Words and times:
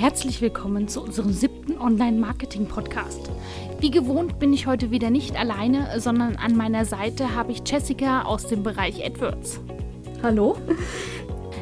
herzlich 0.00 0.40
willkommen 0.40 0.88
zu 0.88 1.02
unserem 1.02 1.30
siebten 1.30 1.76
Online-Marketing-Podcast. 1.78 3.30
Wie 3.80 3.90
gewohnt 3.90 4.38
bin 4.38 4.54
ich 4.54 4.66
heute 4.66 4.90
wieder 4.90 5.10
nicht 5.10 5.36
alleine, 5.36 6.00
sondern 6.00 6.36
an 6.36 6.56
meiner 6.56 6.86
Seite 6.86 7.34
habe 7.34 7.52
ich 7.52 7.60
Jessica 7.66 8.22
aus 8.22 8.46
dem 8.46 8.62
Bereich 8.62 9.04
AdWords. 9.04 9.60
Hallo. 10.22 10.56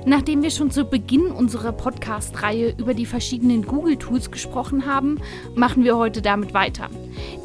Nachdem 0.07 0.45
wir 0.45 0.53
schon 0.53 0.71
zu 0.71 0.85
Beginn 0.85 1.27
unserer 1.33 1.73
Podcast-Reihe 1.73 2.77
über 2.79 2.95
die 2.95 3.07
verschiedenen 3.07 3.67
Google-Tools 3.67 4.31
gesprochen 4.31 4.87
haben, 4.87 5.19
machen 5.57 5.83
wir 5.83 5.97
heute 5.97 6.23
damit 6.23 6.55
weiter. 6.55 6.91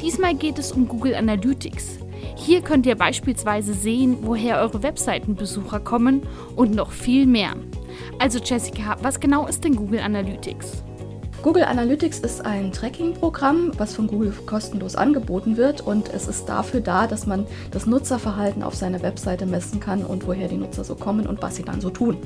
Diesmal 0.00 0.36
geht 0.36 0.60
es 0.60 0.70
um 0.70 0.86
Google 0.86 1.16
Analytics. 1.16 1.98
Hier 2.36 2.60
könnt 2.60 2.86
ihr 2.86 2.94
beispielsweise 2.94 3.74
sehen, 3.74 4.18
woher 4.22 4.60
eure 4.60 4.84
Webseitenbesucher 4.84 5.80
kommen 5.80 6.22
und 6.54 6.72
noch 6.72 6.92
viel 6.92 7.26
mehr. 7.26 7.56
Also 8.18 8.38
Jessica, 8.38 8.96
was 9.02 9.20
genau 9.20 9.46
ist 9.46 9.64
denn 9.64 9.76
Google 9.76 10.00
Analytics? 10.00 10.82
Google 11.44 11.64
Analytics 11.64 12.20
ist 12.20 12.46
ein 12.46 12.72
Tracking-Programm, 12.72 13.72
was 13.76 13.94
von 13.94 14.06
Google 14.06 14.32
kostenlos 14.46 14.96
angeboten 14.96 15.58
wird 15.58 15.82
und 15.82 16.08
es 16.08 16.26
ist 16.26 16.46
dafür 16.46 16.80
da, 16.80 17.06
dass 17.06 17.26
man 17.26 17.46
das 17.70 17.84
Nutzerverhalten 17.84 18.62
auf 18.62 18.74
seiner 18.74 19.02
Webseite 19.02 19.44
messen 19.44 19.78
kann 19.78 20.06
und 20.06 20.26
woher 20.26 20.48
die 20.48 20.56
Nutzer 20.56 20.84
so 20.84 20.94
kommen 20.94 21.26
und 21.26 21.42
was 21.42 21.56
sie 21.56 21.62
dann 21.62 21.82
so 21.82 21.90
tun. 21.90 22.16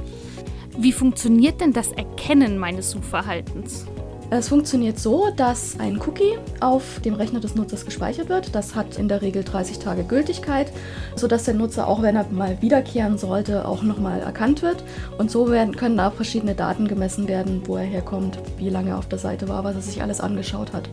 Wie 0.79 0.93
funktioniert 0.93 1.61
denn 1.61 1.73
das 1.73 1.91
Erkennen 1.91 2.59
meines 2.59 2.93
Suchverhaltens? 2.93 3.87
Es 4.31 4.49
funktioniert 4.51 4.99
so, 4.99 5.31
dass 5.35 5.81
ein 5.81 5.99
Cookie 6.03 6.39
auf 6.61 7.01
dem 7.01 7.15
Rechner 7.15 7.41
des 7.41 7.55
Nutzers 7.55 7.87
gespeichert 7.87 8.29
wird. 8.29 8.55
Das 8.55 8.75
hat 8.75 8.99
in 8.99 9.09
der 9.09 9.23
Regel 9.23 9.43
30 9.43 9.79
Tage 9.79 10.05
Gültigkeit, 10.05 10.71
sodass 11.17 11.45
der 11.45 11.55
Nutzer, 11.55 11.89
auch 11.89 12.03
wenn 12.03 12.15
er 12.15 12.27
mal 12.31 12.61
wiederkehren 12.61 13.17
sollte, 13.17 13.67
auch 13.67 13.83
nochmal 13.83 14.21
erkannt 14.21 14.61
wird. 14.61 14.85
Und 15.17 15.31
so 15.31 15.51
werden, 15.51 15.77
können 15.77 15.99
auch 15.99 16.13
verschiedene 16.13 16.55
Daten 16.55 16.89
gemessen 16.89 17.27
werden, 17.27 17.63
wo 17.65 17.77
er 17.77 17.85
herkommt, 17.85 18.39
wie 18.59 18.69
lange 18.69 18.91
er 18.91 18.99
auf 18.99 19.09
der 19.09 19.19
Seite 19.19 19.49
war, 19.49 19.65
was 19.65 19.77
er 19.77 19.83
sich 19.83 20.03
alles 20.03 20.21
angeschaut 20.21 20.75
hat. 20.75 20.91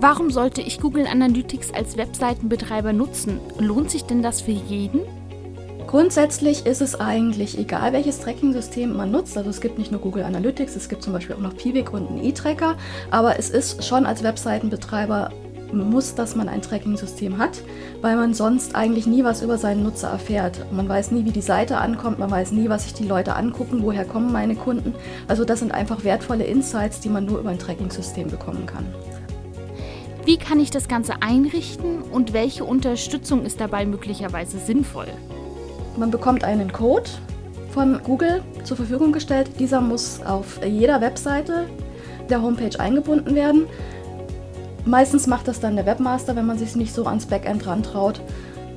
Warum 0.00 0.30
sollte 0.30 0.62
ich 0.62 0.80
Google 0.80 1.06
Analytics 1.06 1.72
als 1.72 1.96
Webseitenbetreiber 1.96 2.92
nutzen? 2.92 3.38
Lohnt 3.58 3.90
sich 3.90 4.04
denn 4.04 4.22
das 4.22 4.40
für 4.40 4.50
jeden? 4.50 5.02
Grundsätzlich 5.90 6.66
ist 6.66 6.82
es 6.82 7.00
eigentlich 7.00 7.58
egal, 7.58 7.92
welches 7.92 8.20
Tracking-System 8.20 8.96
man 8.96 9.10
nutzt. 9.10 9.36
Also 9.36 9.50
es 9.50 9.60
gibt 9.60 9.76
nicht 9.76 9.90
nur 9.90 10.00
Google 10.00 10.22
Analytics, 10.22 10.76
es 10.76 10.88
gibt 10.88 11.02
zum 11.02 11.12
Beispiel 11.12 11.34
auch 11.34 11.40
noch 11.40 11.56
Piwik 11.56 11.92
und 11.92 12.06
einen 12.06 12.22
E-Tracker. 12.22 12.76
Aber 13.10 13.40
es 13.40 13.50
ist 13.50 13.84
schon 13.84 14.06
als 14.06 14.22
Webseitenbetreiber 14.22 15.32
muss, 15.72 16.14
dass 16.14 16.36
man 16.36 16.48
ein 16.48 16.62
Tracking-System 16.62 17.38
hat, 17.38 17.62
weil 18.02 18.14
man 18.14 18.34
sonst 18.34 18.76
eigentlich 18.76 19.08
nie 19.08 19.24
was 19.24 19.42
über 19.42 19.58
seinen 19.58 19.82
Nutzer 19.82 20.10
erfährt. 20.10 20.64
Man 20.70 20.88
weiß 20.88 21.10
nie, 21.10 21.24
wie 21.24 21.32
die 21.32 21.40
Seite 21.40 21.78
ankommt, 21.78 22.20
man 22.20 22.30
weiß 22.30 22.52
nie, 22.52 22.68
was 22.68 22.84
sich 22.84 22.94
die 22.94 23.08
Leute 23.08 23.34
angucken, 23.34 23.82
woher 23.82 24.04
kommen 24.04 24.30
meine 24.30 24.54
Kunden. 24.54 24.94
Also 25.26 25.44
das 25.44 25.58
sind 25.58 25.72
einfach 25.72 26.04
wertvolle 26.04 26.44
Insights, 26.44 27.00
die 27.00 27.08
man 27.08 27.24
nur 27.24 27.40
über 27.40 27.50
ein 27.50 27.58
Tracking-System 27.58 28.28
bekommen 28.28 28.64
kann. 28.66 28.86
Wie 30.24 30.36
kann 30.36 30.60
ich 30.60 30.70
das 30.70 30.86
Ganze 30.86 31.14
einrichten 31.20 32.02
und 32.02 32.32
welche 32.32 32.62
Unterstützung 32.62 33.44
ist 33.44 33.60
dabei 33.60 33.86
möglicherweise 33.86 34.60
sinnvoll? 34.60 35.08
Man 35.96 36.10
bekommt 36.10 36.44
einen 36.44 36.72
Code 36.72 37.10
von 37.70 38.02
Google 38.02 38.42
zur 38.64 38.76
Verfügung 38.76 39.12
gestellt. 39.12 39.50
Dieser 39.58 39.80
muss 39.80 40.22
auf 40.22 40.64
jeder 40.64 41.00
Webseite 41.00 41.66
der 42.28 42.42
Homepage 42.42 42.78
eingebunden 42.78 43.34
werden. 43.34 43.66
Meistens 44.84 45.26
macht 45.26 45.46
das 45.46 45.60
dann 45.60 45.76
der 45.76 45.86
Webmaster, 45.86 46.36
wenn 46.36 46.46
man 46.46 46.58
sich 46.58 46.74
nicht 46.74 46.94
so 46.94 47.04
ans 47.06 47.26
Backend 47.26 47.66
rantraut. 47.66 48.20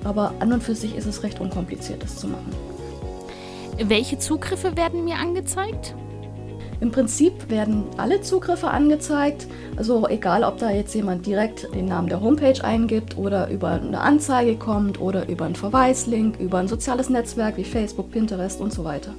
Aber 0.03 0.33
an 0.39 0.51
und 0.51 0.63
für 0.63 0.75
sich 0.75 0.95
ist 0.95 1.05
es 1.05 1.23
recht 1.23 1.39
unkompliziert, 1.39 2.03
das 2.03 2.17
zu 2.17 2.27
machen. 2.27 2.53
Welche 3.77 4.19
Zugriffe 4.19 4.75
werden 4.75 5.05
mir 5.05 5.15
angezeigt? 5.15 5.95
Im 6.83 6.91
Prinzip 6.91 7.49
werden 7.49 7.85
alle 7.95 8.19
Zugriffe 8.19 8.67
angezeigt, 8.67 9.47
also 9.77 10.05
egal, 10.09 10.43
ob 10.43 10.57
da 10.57 10.69
jetzt 10.69 10.93
jemand 10.93 11.25
direkt 11.25 11.73
den 11.73 11.85
Namen 11.85 12.09
der 12.09 12.19
Homepage 12.19 12.61
eingibt 12.61 13.17
oder 13.17 13.49
über 13.49 13.71
eine 13.71 14.01
Anzeige 14.01 14.57
kommt 14.57 14.99
oder 14.99 15.29
über 15.29 15.45
einen 15.45 15.55
Verweislink, 15.55 16.41
über 16.41 16.57
ein 16.57 16.67
soziales 16.67 17.09
Netzwerk 17.09 17.55
wie 17.55 17.63
Facebook, 17.63 18.11
Pinterest 18.11 18.59
und 18.59 18.73
so 18.73 18.83
weiter. 18.83 19.13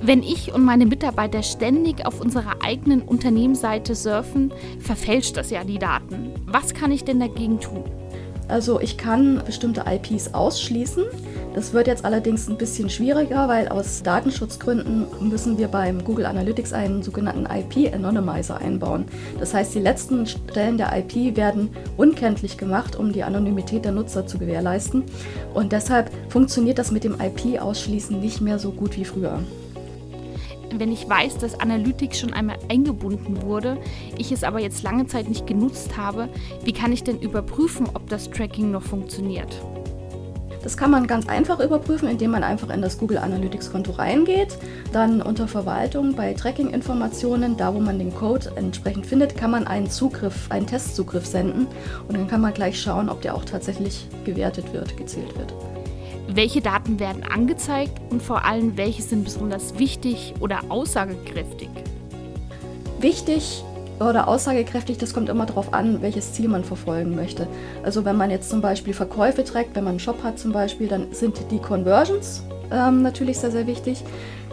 Wenn 0.00 0.22
ich 0.22 0.54
und 0.54 0.64
meine 0.64 0.86
Mitarbeiter 0.86 1.42
ständig 1.42 2.06
auf 2.06 2.20
unserer 2.20 2.62
eigenen 2.64 3.02
Unternehmensseite 3.02 3.96
surfen, 3.96 4.52
verfälscht 4.78 5.36
das 5.36 5.50
ja 5.50 5.64
die 5.64 5.80
Daten. 5.80 6.30
Was 6.46 6.74
kann 6.74 6.92
ich 6.92 7.02
denn 7.02 7.18
dagegen 7.18 7.58
tun? 7.58 7.82
Also 8.46 8.80
ich 8.80 8.96
kann 8.96 9.42
bestimmte 9.44 9.84
IPs 9.84 10.32
ausschließen. 10.32 11.06
Das 11.56 11.72
wird 11.72 11.86
jetzt 11.86 12.04
allerdings 12.04 12.50
ein 12.50 12.58
bisschen 12.58 12.90
schwieriger, 12.90 13.48
weil 13.48 13.68
aus 13.68 14.02
Datenschutzgründen 14.02 15.06
müssen 15.26 15.56
wir 15.56 15.68
beim 15.68 16.04
Google 16.04 16.26
Analytics 16.26 16.74
einen 16.74 17.02
sogenannten 17.02 17.46
IP-Anonymizer 17.46 18.58
einbauen. 18.58 19.06
Das 19.40 19.54
heißt, 19.54 19.74
die 19.74 19.78
letzten 19.78 20.26
Stellen 20.26 20.76
der 20.76 20.94
IP 20.94 21.34
werden 21.34 21.70
unkenntlich 21.96 22.58
gemacht, 22.58 22.94
um 22.94 23.10
die 23.10 23.22
Anonymität 23.22 23.86
der 23.86 23.92
Nutzer 23.92 24.26
zu 24.26 24.36
gewährleisten. 24.36 25.04
Und 25.54 25.72
deshalb 25.72 26.10
funktioniert 26.28 26.78
das 26.78 26.90
mit 26.90 27.04
dem 27.04 27.16
IP-Ausschließen 27.18 28.20
nicht 28.20 28.42
mehr 28.42 28.58
so 28.58 28.70
gut 28.70 28.94
wie 28.98 29.06
früher 29.06 29.40
wenn 30.78 30.92
ich 30.92 31.08
weiß, 31.08 31.38
dass 31.38 31.58
Analytics 31.58 32.20
schon 32.20 32.34
einmal 32.34 32.58
eingebunden 32.68 33.40
wurde, 33.40 33.78
ich 34.18 34.30
es 34.30 34.44
aber 34.44 34.60
jetzt 34.60 34.82
lange 34.82 35.06
Zeit 35.06 35.26
nicht 35.26 35.46
genutzt 35.46 35.96
habe, 35.96 36.28
wie 36.64 36.72
kann 36.72 36.92
ich 36.92 37.02
denn 37.02 37.18
überprüfen, 37.18 37.86
ob 37.94 38.10
das 38.10 38.30
Tracking 38.30 38.72
noch 38.72 38.82
funktioniert? 38.82 39.56
Das 40.66 40.76
kann 40.76 40.90
man 40.90 41.06
ganz 41.06 41.28
einfach 41.28 41.60
überprüfen, 41.60 42.08
indem 42.08 42.32
man 42.32 42.42
einfach 42.42 42.70
in 42.70 42.82
das 42.82 42.98
Google 42.98 43.18
Analytics 43.18 43.70
Konto 43.70 43.92
reingeht. 43.92 44.58
Dann 44.92 45.22
unter 45.22 45.46
Verwaltung 45.46 46.16
bei 46.16 46.34
Tracking-Informationen, 46.34 47.56
da 47.56 47.72
wo 47.72 47.78
man 47.78 48.00
den 48.00 48.12
Code 48.12 48.50
entsprechend 48.56 49.06
findet, 49.06 49.36
kann 49.36 49.52
man 49.52 49.68
einen 49.68 49.88
Zugriff, 49.88 50.50
einen 50.50 50.66
Testzugriff 50.66 51.24
senden 51.24 51.68
und 52.08 52.16
dann 52.16 52.26
kann 52.26 52.40
man 52.40 52.52
gleich 52.52 52.80
schauen, 52.82 53.08
ob 53.08 53.22
der 53.22 53.36
auch 53.36 53.44
tatsächlich 53.44 54.08
gewertet 54.24 54.72
wird, 54.72 54.96
gezählt 54.96 55.38
wird. 55.38 55.54
Welche 56.26 56.60
Daten 56.60 56.98
werden 56.98 57.22
angezeigt 57.22 58.00
und 58.10 58.20
vor 58.20 58.44
allem 58.44 58.76
welche 58.76 59.02
sind 59.02 59.22
besonders 59.22 59.78
wichtig 59.78 60.34
oder 60.40 60.62
aussagekräftig? 60.68 61.70
Wichtig 62.98 63.62
oder 64.00 64.28
aussagekräftig, 64.28 64.98
das 64.98 65.14
kommt 65.14 65.28
immer 65.28 65.46
darauf 65.46 65.72
an, 65.72 66.02
welches 66.02 66.32
Ziel 66.32 66.48
man 66.48 66.64
verfolgen 66.64 67.14
möchte. 67.14 67.46
Also 67.82 68.04
wenn 68.04 68.16
man 68.16 68.30
jetzt 68.30 68.50
zum 68.50 68.60
Beispiel 68.60 68.92
Verkäufe 68.92 69.44
trägt, 69.44 69.74
wenn 69.74 69.84
man 69.84 69.92
einen 69.92 70.00
Shop 70.00 70.22
hat 70.22 70.38
zum 70.38 70.52
Beispiel, 70.52 70.88
dann 70.88 71.12
sind 71.12 71.50
die 71.50 71.58
Conversions 71.58 72.42
ähm, 72.70 73.02
natürlich 73.02 73.38
sehr, 73.38 73.50
sehr 73.50 73.66
wichtig. 73.66 74.02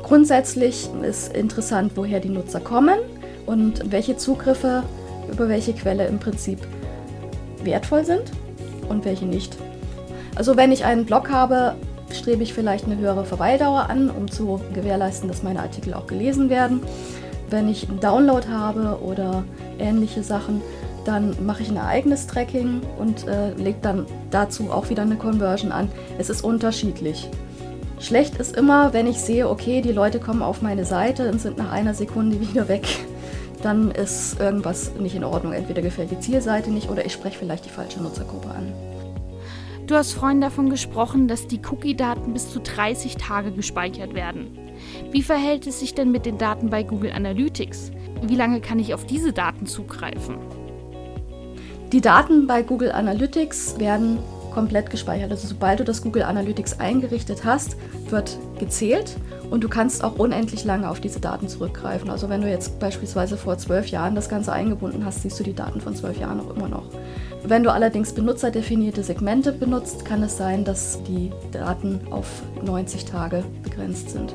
Grundsätzlich 0.04 0.90
ist 1.02 1.36
interessant, 1.36 1.94
woher 1.96 2.20
die 2.20 2.30
Nutzer 2.30 2.60
kommen 2.60 3.00
und 3.46 3.92
welche 3.92 4.18
Zugriffe 4.18 4.84
über 5.32 5.50
welche 5.50 5.74
Quelle 5.74 6.06
im 6.08 6.20
Prinzip 6.20 6.60
wertvoll 7.64 8.06
sind 8.06 8.24
und 8.90 9.06
welche 9.06 9.26
nicht. 9.26 9.58
Also 10.36 10.58
wenn 10.58 10.72
ich 10.72 10.86
einen 10.86 11.06
Blog 11.06 11.30
habe, 11.30 11.76
strebe 12.12 12.44
ich 12.44 12.54
vielleicht 12.54 12.86
eine 12.86 12.98
höhere 12.98 13.26
Verweildauer 13.26 13.90
an, 13.90 14.10
um 14.10 14.30
zu 14.30 14.62
gewährleisten, 14.74 15.28
dass 15.28 15.44
meine 15.44 15.62
Artikel 15.62 15.94
auch 15.94 16.08
gelesen 16.08 16.50
werden. 16.50 16.82
Wenn 17.54 17.70
ich 17.70 17.88
einen 17.88 18.00
Download 18.00 18.48
habe 18.48 18.98
oder 19.04 19.44
ähnliche 19.78 20.24
Sachen, 20.24 20.64
dann 21.06 21.36
mache 21.46 21.62
ich 21.62 21.70
ein 21.70 21.78
eigenes 21.78 22.26
Tracking 22.26 22.82
und 22.98 23.28
äh, 23.28 23.54
lege 23.54 23.78
dann 23.80 24.08
dazu 24.32 24.72
auch 24.72 24.90
wieder 24.90 25.04
eine 25.04 25.18
Conversion 25.18 25.72
an. 25.72 25.88
Es 26.18 26.32
ist 26.32 26.44
unterschiedlich. 26.44 27.30
Schlecht 28.00 28.38
ist 28.38 28.58
immer, 28.58 28.92
wenn 28.94 29.06
ich 29.06 29.20
sehe, 29.20 29.48
okay, 29.48 29.82
die 29.82 29.92
Leute 29.92 30.20
kommen 30.20 30.42
auf 30.42 30.64
meine 30.64 30.84
Seite 30.84 31.30
und 31.30 31.40
sind 31.40 31.60
nach 31.60 31.72
einer 31.72 31.94
Sekunde 31.94 32.40
wieder 32.50 32.68
weg. 32.70 32.88
Dann 33.62 33.92
ist 33.92 34.40
irgendwas 34.40 34.96
nicht 34.96 35.14
in 35.14 35.24
Ordnung. 35.24 35.54
Entweder 35.54 35.84
gefällt 35.84 36.10
die 36.10 36.20
Zielseite 36.20 36.72
nicht 36.72 36.90
oder 36.90 37.06
ich 37.06 37.14
spreche 37.14 37.38
vielleicht 37.38 37.66
die 37.66 37.70
falsche 37.70 38.02
Nutzergruppe 38.02 38.50
an. 38.50 38.74
Du 39.86 39.94
hast 39.94 40.14
vorhin 40.14 40.42
davon 40.42 40.72
gesprochen, 40.72 41.28
dass 41.28 41.46
die 41.46 41.62
Cookie-Daten 41.70 42.34
bis 42.34 42.52
zu 42.52 42.62
30 42.62 43.18
Tage 43.18 43.52
gespeichert 43.52 44.16
werden. 44.16 44.63
Wie 45.12 45.22
verhält 45.22 45.68
es 45.68 45.80
sich 45.80 45.94
denn 45.94 46.12
mit 46.12 46.26
den 46.26 46.38
Daten 46.38 46.70
bei 46.70 46.84
Google 46.84 47.12
Analytics? 47.12 47.92
Wie 48.24 48.36
lange 48.36 48.62
kann 48.62 48.80
ich 48.80 48.94
auf 48.94 49.06
diese 49.06 49.34
Daten 49.34 49.66
zugreifen? 49.66 50.38
Die 51.92 52.02
Daten 52.02 52.48
bei 52.48 52.64
Google 52.64 52.92
Analytics 52.92 53.80
werden 53.80 54.18
komplett 54.54 54.90
gespeichert. 54.90 55.32
Also 55.32 55.48
sobald 55.48 55.80
du 55.80 55.84
das 55.84 56.02
Google 56.02 56.24
Analytics 56.24 56.80
eingerichtet 56.80 57.44
hast, 57.44 57.76
wird 58.10 58.38
gezählt 58.60 59.18
und 59.50 59.64
du 59.64 59.70
kannst 59.70 60.04
auch 60.04 60.18
unendlich 60.18 60.64
lange 60.64 60.90
auf 60.90 61.00
diese 61.00 61.20
Daten 61.20 61.48
zurückgreifen. 61.48 62.10
Also 62.10 62.30
wenn 62.30 62.42
du 62.42 62.50
jetzt 62.50 62.80
beispielsweise 62.80 63.38
vor 63.38 63.58
zwölf 63.58 63.88
Jahren 63.88 64.16
das 64.16 64.30
Ganze 64.30 64.54
eingebunden 64.54 65.06
hast, 65.06 65.24
siehst 65.24 65.40
du 65.40 65.44
die 65.44 65.54
Daten 65.54 65.82
von 65.82 65.96
zwölf 65.96 66.20
Jahren 66.20 66.40
auch 66.40 66.56
immer 66.56 66.70
noch. 66.70 66.86
Wenn 67.44 67.64
du 67.64 67.72
allerdings 67.72 68.14
benutzerdefinierte 68.14 69.04
Segmente 69.04 69.52
benutzt, 69.52 70.06
kann 70.06 70.24
es 70.24 70.38
sein, 70.38 70.64
dass 70.64 71.04
die 71.04 71.32
Daten 71.52 72.00
auf 72.10 72.42
90 72.64 73.06
Tage 73.06 73.44
begrenzt 73.64 74.12
sind. 74.12 74.34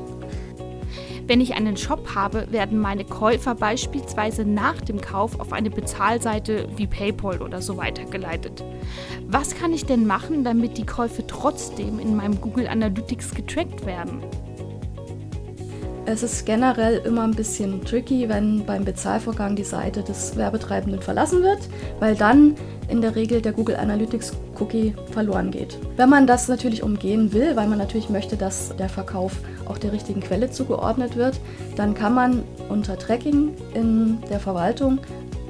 Wenn 1.29 1.41
ich 1.41 1.53
einen 1.53 1.77
Shop 1.77 2.15
habe, 2.15 2.47
werden 2.49 2.79
meine 2.79 3.05
Käufer 3.05 3.53
beispielsweise 3.53 4.45
nach 4.45 4.81
dem 4.81 4.99
Kauf 4.99 5.39
auf 5.39 5.53
eine 5.53 5.69
Bezahlseite 5.69 6.67
wie 6.75 6.87
PayPal 6.87 7.43
oder 7.43 7.61
so 7.61 7.77
weitergeleitet. 7.77 8.63
Was 9.27 9.53
kann 9.53 9.71
ich 9.71 9.85
denn 9.85 10.07
machen, 10.07 10.43
damit 10.43 10.79
die 10.79 10.87
Käufe 10.87 11.27
trotzdem 11.27 11.99
in 11.99 12.15
meinem 12.15 12.41
Google 12.41 12.67
Analytics 12.67 13.35
getrackt 13.35 13.85
werden? 13.85 14.23
Es 16.07 16.23
ist 16.23 16.47
generell 16.47 16.97
immer 17.05 17.25
ein 17.25 17.35
bisschen 17.35 17.85
tricky, 17.85 18.27
wenn 18.27 18.65
beim 18.65 18.83
Bezahlvorgang 18.83 19.55
die 19.55 19.63
Seite 19.63 20.01
des 20.01 20.35
Werbetreibenden 20.35 20.99
verlassen 20.99 21.43
wird, 21.43 21.69
weil 21.99 22.15
dann 22.15 22.55
in 22.87 23.01
der 23.01 23.15
Regel 23.15 23.39
der 23.39 23.51
Google 23.53 23.75
Analytics 23.75 24.33
Cookie 24.59 24.93
verloren 25.11 25.51
geht. 25.51 25.77
Wenn 25.95 26.09
man 26.09 26.27
das 26.27 26.47
natürlich 26.47 26.83
umgehen 26.83 27.33
will, 27.33 27.55
weil 27.55 27.67
man 27.67 27.77
natürlich 27.77 28.09
möchte, 28.09 28.37
dass 28.37 28.75
der 28.77 28.89
Verkauf 28.89 29.33
auch 29.67 29.77
der 29.77 29.91
richtigen 29.91 30.21
Quelle 30.21 30.49
zugeordnet 30.49 31.15
wird, 31.15 31.39
dann 31.75 31.93
kann 31.93 32.13
man 32.13 32.43
unter 32.69 32.97
Tracking 32.97 33.53
in 33.73 34.19
der 34.29 34.39
Verwaltung 34.39 34.99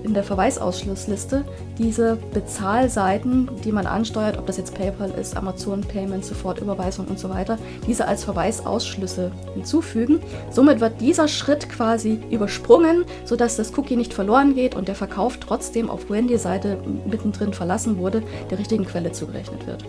in 0.04 0.14
der 0.14 0.24
Verweisausschlussliste 0.24 1.46
diese 1.78 2.18
Bezahlseiten, 2.34 3.50
die 3.64 3.72
man 3.72 3.86
ansteuert, 3.86 4.38
ob 4.38 4.46
das 4.46 4.58
jetzt 4.58 4.76
PayPal 4.76 5.12
ist, 5.12 5.36
Amazon 5.36 5.82
Payment, 5.82 6.26
Sofortüberweisung 6.26 7.08
und 7.08 7.20
so 7.20 7.30
weiter, 7.30 7.58
diese 7.88 8.08
als 8.08 8.24
Verweisausschlüsse 8.24 9.32
hinzufügen. 9.54 10.20
Somit 10.52 10.80
wird 10.80 11.02
dieser 11.02 11.28
Schritt 11.28 11.70
quasi 11.70 12.20
übersprungen, 12.30 13.06
sodass 13.26 13.58
das 13.58 13.78
Cookie 13.78 13.96
nicht 13.96 14.14
verloren 14.14 14.56
geht 14.56 14.76
und 14.76 14.88
der 14.88 14.96
Verkauf 14.96 15.38
trotzdem, 15.38 15.90
auf 15.90 16.10
wenn 16.10 16.28
die 16.28 16.38
Seite 16.38 16.78
mittendrin 17.10 17.54
verlassen 17.54 17.98
wurde, 17.98 18.24
der 18.50 18.60
richtigen 18.60 18.86
Quelle 18.86 19.12
zugerechnet 19.12 19.68
wird. 19.68 19.84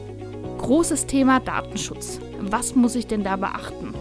Großes 0.59 1.07
Thema 1.07 1.41
Datenschutz. 1.41 2.21
Was 2.41 2.75
muss 2.75 2.95
ich 2.95 3.07
denn 3.07 3.25
da 3.25 3.37
beachten? 3.37 3.95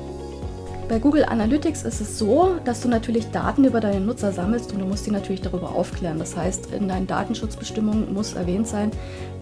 Bei 0.90 0.98
Google 0.98 1.24
Analytics 1.24 1.84
ist 1.84 2.02
es 2.02 2.18
so, 2.18 2.56
dass 2.66 2.82
du 2.82 2.88
natürlich 2.88 3.30
Daten 3.30 3.64
über 3.64 3.80
deine 3.80 4.00
Nutzer 4.00 4.32
sammelst 4.32 4.74
und 4.74 4.80
du 4.80 4.86
musst 4.86 5.04
sie 5.04 5.12
natürlich 5.12 5.42
darüber 5.42 5.70
aufklären. 5.70 6.18
Das 6.18 6.36
heißt, 6.36 6.74
in 6.74 6.88
deinen 6.88 7.06
Datenschutzbestimmungen 7.06 8.12
muss 8.12 8.34
erwähnt 8.34 8.68
sein, 8.68 8.90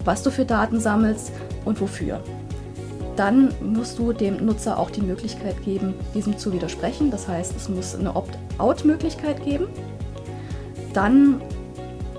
was 0.04 0.24
du 0.24 0.30
für 0.30 0.44
Daten 0.44 0.82
sammelst 0.82 1.32
und 1.64 1.80
wofür. 1.80 2.22
Dann 3.16 3.54
musst 3.62 3.98
du 3.98 4.12
dem 4.12 4.46
Nutzer 4.46 4.78
auch 4.78 4.92
die 4.92 5.02
Möglichkeit 5.02 5.64
geben, 5.64 5.94
diesem 6.14 6.38
zu 6.38 6.52
widersprechen. 6.52 7.12
Das 7.12 7.30
heißt, 7.30 7.56
es 7.56 7.70
muss 7.70 7.96
eine 7.96 8.14
Opt-out-Möglichkeit 8.14 9.42
geben. 9.46 9.68
Dann 10.92 11.42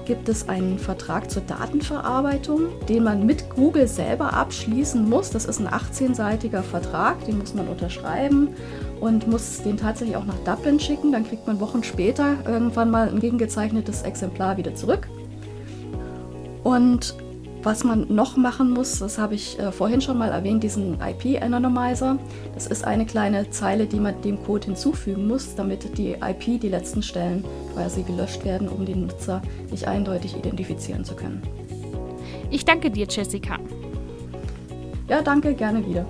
gibt 0.07 0.31
es 0.31 0.49
einen 0.49 0.79
Vertrag 0.79 1.31
zur 1.31 1.43
Datenverarbeitung, 1.43 2.63
den 2.89 3.05
man 3.05 3.27
mit 3.27 3.51
Google 3.51 3.89
selber 3.89 4.33
abschließen 4.33 5.07
muss. 5.07 5.29
Das 5.29 5.45
ist 5.45 5.61
ein 5.61 5.69
18-seitiger 5.69 6.63
Vertrag, 6.63 7.23
den 7.27 7.37
muss 7.37 7.53
man 7.53 7.69
unterschreiben 7.69 8.55
und 9.01 9.29
muss 9.29 9.63
den 9.63 9.77
tatsächlich 9.77 10.17
auch 10.17 10.25
nach 10.25 10.39
Dublin 10.45 10.81
schicken. 10.81 11.13
Dann 11.13 11.27
kriegt 11.27 11.47
man 11.47 11.61
Wochen 11.61 11.83
später 11.83 12.37
irgendwann 12.47 12.91
mal 12.91 13.09
ein 13.09 13.21
gegengezeichnetes 13.21 14.03
Exemplar 14.03 14.57
wieder 14.57 14.75
zurück. 14.75 15.09
Und 16.65 17.15
was 17.63 17.83
man 17.83 18.07
noch 18.09 18.37
machen 18.37 18.71
muss, 18.71 19.01
das 19.01 19.19
habe 19.19 19.35
ich 19.35 19.59
äh, 19.59 19.73
vorhin 19.73 20.01
schon 20.01 20.17
mal 20.17 20.31
erwähnt, 20.31 20.63
diesen 20.63 20.99
IP-Anonymizer. 21.01 22.19
Das 22.55 22.67
ist 22.67 22.85
eine 22.85 23.05
kleine 23.05 23.51
Zeile, 23.51 23.87
die 23.87 23.99
man 23.99 24.21
dem 24.23 24.43
Code 24.45 24.67
hinzufügen 24.67 25.27
muss, 25.27 25.55
damit 25.57 25.99
die 25.99 26.13
IP, 26.13 26.61
die 26.61 26.69
letzten 26.69 27.03
Stellen 27.03 27.45
quasi 27.75 28.03
gelöscht 28.03 28.45
werden, 28.45 28.69
um 28.69 28.87
den 28.87 29.03
Nutzer 29.03 29.43
nicht 29.71 29.89
eindeutig 29.89 30.37
identifizieren 30.37 31.05
zu 31.05 31.15
können. 31.15 31.43
Ich 32.51 32.65
danke 32.65 32.91
dir, 32.91 33.07
Jessica. 33.09 33.59
Ja, 35.09 35.23
danke, 35.23 35.55
gerne 35.55 35.85
wieder. 35.87 36.07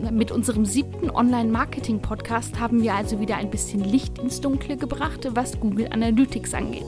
Mit 0.00 0.30
unserem 0.30 0.64
siebten 0.64 1.10
Online-Marketing-Podcast 1.10 2.60
haben 2.60 2.82
wir 2.82 2.94
also 2.94 3.20
wieder 3.20 3.36
ein 3.36 3.50
bisschen 3.50 3.80
Licht 3.80 4.18
ins 4.18 4.40
Dunkle 4.40 4.76
gebracht, 4.76 5.28
was 5.34 5.58
Google 5.58 5.88
Analytics 5.90 6.54
angeht. 6.54 6.86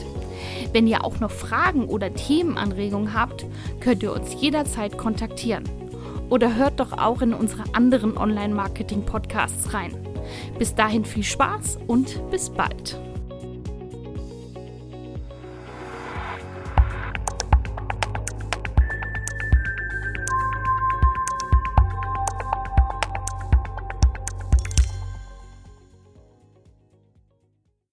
Wenn 0.72 0.86
ihr 0.86 1.04
auch 1.04 1.18
noch 1.18 1.30
Fragen 1.30 1.86
oder 1.86 2.14
Themenanregungen 2.14 3.12
habt, 3.12 3.46
könnt 3.80 4.02
ihr 4.04 4.12
uns 4.12 4.40
jederzeit 4.40 4.96
kontaktieren. 4.96 5.64
Oder 6.28 6.54
hört 6.54 6.78
doch 6.78 6.92
auch 6.92 7.20
in 7.20 7.34
unsere 7.34 7.64
anderen 7.74 8.16
Online-Marketing-Podcasts 8.16 9.74
rein. 9.74 9.92
Bis 10.58 10.76
dahin 10.76 11.04
viel 11.04 11.24
Spaß 11.24 11.78
und 11.88 12.30
bis 12.30 12.50
bald. 12.50 13.00